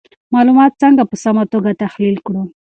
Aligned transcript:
معلومات 0.33 0.71
څنګه 0.81 1.03
په 1.09 1.15
سمه 1.23 1.43
توګه 1.53 1.79
تحلیل 1.83 2.17
کړو؟ 2.25 2.43